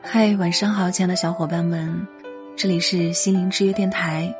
[0.00, 2.06] 嗨，晚上好，亲爱的小伙伴们，
[2.56, 4.34] 这里是心灵之约电台，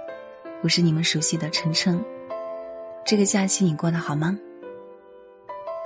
[0.62, 2.02] 我是你们熟悉的晨晨。
[3.04, 4.38] 这个假期你过得好吗？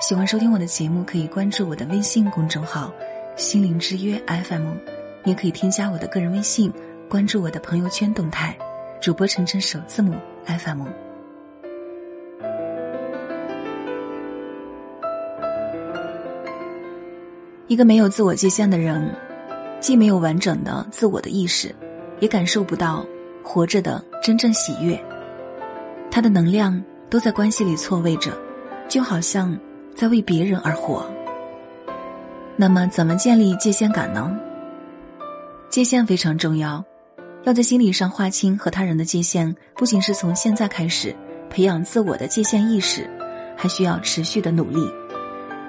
[0.01, 2.93] 喜欢收听我的节目，可以关注我的微信公众号
[3.37, 4.73] “心灵之约 FM”，
[5.25, 6.73] 也可以添加我的个人微信，
[7.09, 8.57] 关注我的朋友圈动态，
[9.01, 10.15] 主播晨晨首字母
[10.45, 11.06] FM。
[17.69, 19.15] 一个没有自我界限的人。
[19.79, 21.73] 既没有完整的自我的意识，
[22.19, 23.07] 也感受不到
[23.45, 24.99] 活着的真正喜悦。
[26.11, 28.33] 他的能量都在关系里错位着，
[28.89, 29.57] 就好像
[29.95, 31.07] 在为别人而活。
[32.57, 34.35] 那么，怎么建立界限感呢？
[35.69, 36.83] 界限非常重要，
[37.45, 41.15] 要在心理上划清和他人的界限，不仅是从现在开始
[41.51, 43.09] 培养自我的界限意识，
[43.55, 44.91] 还需要持续的努力。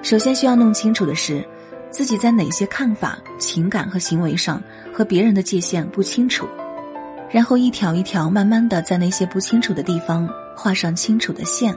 [0.02, 1.46] 首先需要弄清楚的是。
[1.90, 6.46] 自己在哪些看法、情感和行为上和别人的界限不清楚，
[7.30, 11.74] 然后一条一条慢慢的在那些不清楚的地方画上清楚的线。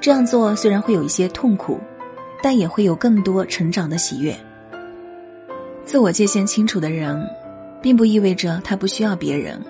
[0.00, 1.80] 这样做虽然会有一些痛苦，
[2.42, 4.36] 但也会有更多成长的喜悦。
[5.84, 7.24] 自我界限清楚的人，
[7.82, 9.60] 并不意味着他不需要别人，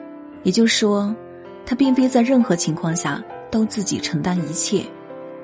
[0.42, 1.14] 也就是说，
[1.64, 4.84] 他并非在任何情况下都自己承担一切，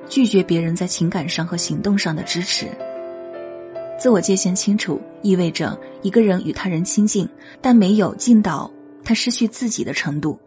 [0.07, 2.67] 拒绝别人在情感上和行动上的支持。
[3.99, 7.27] 自我界限清楚，意味着一个人与他人亲近，
[7.61, 8.71] 但没有近到
[9.03, 10.39] 他失去自己的程度，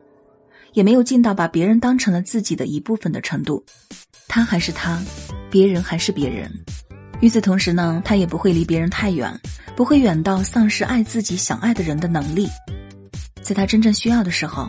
[0.73, 3.63] 也没有近到把别人当成了自己的一部分的程度。
[4.27, 4.99] 他还是他，
[5.51, 6.51] 别人还是别人。
[7.21, 9.31] 与此同时呢，他也不会离别人太远，
[9.77, 12.49] 不会远到丧失爱自己想爱的人的能力。
[13.43, 14.67] 在他真正需要的时候，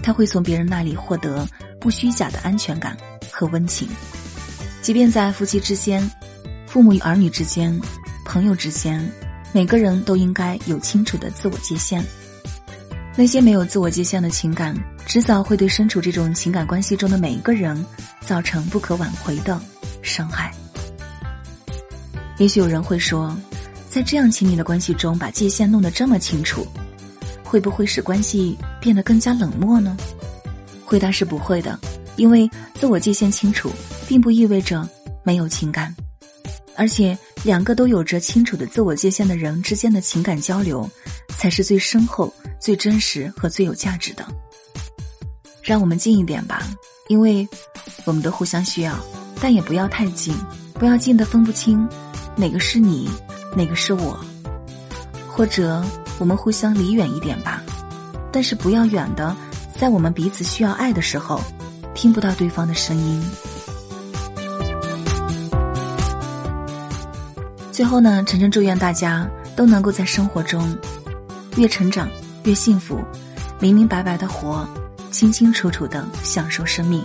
[0.00, 1.44] 他会从别人那里获得
[1.80, 2.96] 不虚假的安全感
[3.32, 3.88] 和温情，
[4.80, 6.08] 即便在夫妻之间。
[6.66, 7.80] 父母与儿女之间，
[8.24, 9.00] 朋友之间，
[9.52, 12.04] 每个人都应该有清楚的自我界限。
[13.16, 17.82] 那些没有自我界限的情感，迟早会对身处这种情感关系中的每一个人
[18.20, 19.58] 造成不可挽回的
[20.02, 20.52] 伤害。
[22.36, 23.34] 也许有人会说，
[23.88, 26.66] 在这样亲密的关系中，把界限弄得这么清楚，
[27.42, 29.96] 会不会使关系变得更加冷漠呢？
[30.84, 31.78] 回答是不会的，
[32.16, 33.72] 因为自我界限清楚，
[34.06, 34.86] 并不意味着
[35.24, 35.94] 没有情感。
[36.76, 40.88] 而且，两个都有着清楚的自我界限的人之间的情感交流，
[41.28, 44.26] 才是最深厚、最真实和最有价值的。
[45.62, 46.62] 让我们近一点吧，
[47.08, 47.48] 因为
[48.04, 48.94] 我们都互相需要，
[49.40, 50.34] 但也不要太近，
[50.74, 51.88] 不要近的分不清
[52.36, 53.08] 哪个是你，
[53.56, 54.18] 哪个是我。
[55.28, 55.84] 或者，
[56.18, 57.62] 我们互相离远一点吧，
[58.30, 59.36] 但是不要远的，
[59.78, 61.40] 在我们彼此需要爱的时候，
[61.94, 63.22] 听不到对方的声音。
[67.76, 70.74] 最后呢，晨晨祝愿大家都能够在生活中
[71.58, 72.08] 越成长
[72.44, 73.04] 越幸福，
[73.60, 74.66] 明明白白的活，
[75.10, 77.04] 清清楚楚的享受生命。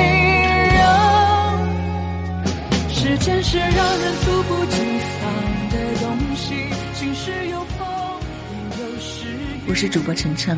[3.11, 4.77] 时间是让人猝不及
[5.19, 6.53] 防的东西？
[6.93, 7.85] 晴时有风，
[8.49, 9.25] 阴有时
[9.67, 10.57] 我是主播晨晨，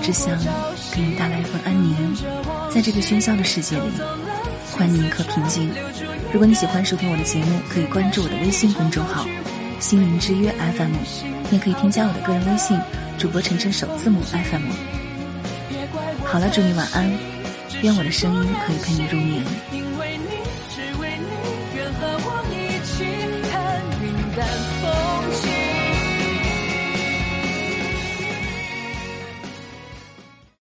[0.00, 0.34] 只想
[0.94, 1.94] 给你带来一份安宁。
[2.70, 3.82] 在这个喧嚣的世界里，
[4.72, 5.70] 欢迎一颗平静。
[6.32, 9.26] 如果你喜欢收听我的节目，可以关注我的微信公众号
[9.78, 10.94] “心灵之约 FM”，
[11.52, 12.80] 也可以添加我的个人微信。
[13.18, 14.70] 主播晨晨首字母 FM。
[16.24, 17.12] 好了，祝你晚安，
[17.82, 19.44] 愿我的声音可以陪你入眠。